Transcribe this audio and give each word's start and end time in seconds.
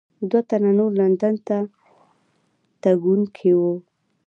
دوه 0.29 0.41
تنه 0.49 0.71
نور 0.79 0.91
لندن 0.99 1.35
ته 1.47 1.57
تګونکي 2.83 3.51
وو. 3.59 3.73